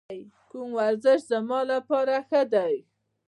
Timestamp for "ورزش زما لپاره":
0.79-2.15